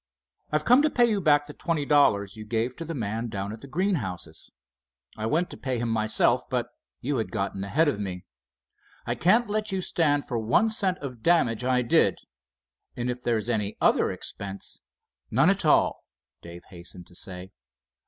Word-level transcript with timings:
I've 0.51 0.65
come 0.65 0.81
to 0.81 0.89
pay 0.89 1.05
you 1.05 1.21
back 1.21 1.45
the 1.45 1.53
twenty 1.53 1.85
dollars 1.85 2.35
you 2.35 2.43
gave 2.43 2.75
to 2.77 2.85
the 2.85 2.95
man 2.95 3.27
down 3.27 3.53
at 3.53 3.61
the 3.61 3.67
greenhouses. 3.67 4.49
I 5.15 5.27
went 5.27 5.51
to 5.51 5.57
pay 5.57 5.77
him 5.77 5.89
myself, 5.89 6.41
but 6.49 6.69
you 7.01 7.17
had 7.17 7.31
gotten 7.31 7.63
ahead 7.63 7.87
of 7.87 7.99
me. 7.99 8.25
I 9.05 9.13
can't 9.13 9.47
let 9.47 9.71
you 9.71 9.79
stand 9.79 10.25
for 10.27 10.39
one 10.39 10.69
cent 10.69 10.97
of 11.03 11.21
damage 11.21 11.63
I 11.63 11.83
did, 11.83 12.17
and 12.95 13.11
if 13.11 13.21
there's 13.21 13.47
any 13.47 13.77
other 13.79 14.09
expense——" 14.09 14.79
"None 15.29 15.51
at 15.51 15.65
all," 15.65 16.03
Dave 16.41 16.63
hastened 16.71 17.05
to 17.05 17.15
say. 17.15 17.51